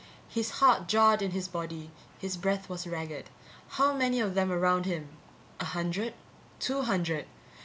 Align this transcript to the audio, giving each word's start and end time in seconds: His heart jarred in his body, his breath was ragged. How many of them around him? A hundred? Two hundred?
His 0.29 0.49
heart 0.57 0.87
jarred 0.87 1.21
in 1.21 1.29
his 1.29 1.47
body, 1.47 1.91
his 2.17 2.35
breath 2.35 2.69
was 2.69 2.87
ragged. 2.87 3.29
How 3.77 3.93
many 3.93 4.19
of 4.19 4.33
them 4.33 4.51
around 4.51 4.87
him? 4.87 5.09
A 5.59 5.65
hundred? 5.65 6.15
Two 6.59 6.81
hundred? 6.81 7.27